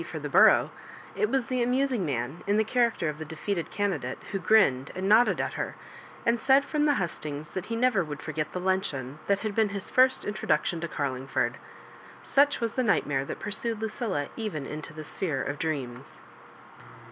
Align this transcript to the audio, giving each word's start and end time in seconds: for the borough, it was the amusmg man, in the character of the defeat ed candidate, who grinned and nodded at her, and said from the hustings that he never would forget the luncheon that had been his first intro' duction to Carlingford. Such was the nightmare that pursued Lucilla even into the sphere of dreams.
for 0.03 0.17
the 0.17 0.29
borough, 0.29 0.71
it 1.15 1.29
was 1.29 1.45
the 1.45 1.61
amusmg 1.61 1.99
man, 1.99 2.43
in 2.47 2.57
the 2.57 2.63
character 2.63 3.07
of 3.07 3.19
the 3.19 3.25
defeat 3.25 3.59
ed 3.59 3.69
candidate, 3.69 4.17
who 4.31 4.39
grinned 4.39 4.89
and 4.95 5.07
nodded 5.07 5.39
at 5.39 5.53
her, 5.53 5.75
and 6.25 6.39
said 6.39 6.65
from 6.65 6.85
the 6.85 6.95
hustings 6.95 7.51
that 7.51 7.67
he 7.67 7.75
never 7.75 8.03
would 8.03 8.19
forget 8.19 8.51
the 8.51 8.59
luncheon 8.59 9.19
that 9.27 9.41
had 9.45 9.53
been 9.53 9.69
his 9.69 9.91
first 9.91 10.25
intro' 10.25 10.49
duction 10.49 10.81
to 10.81 10.87
Carlingford. 10.87 11.59
Such 12.23 12.59
was 12.59 12.73
the 12.73 12.81
nightmare 12.81 13.25
that 13.25 13.37
pursued 13.37 13.79
Lucilla 13.79 14.29
even 14.35 14.65
into 14.65 14.91
the 14.91 15.03
sphere 15.03 15.43
of 15.43 15.59
dreams. 15.59 16.19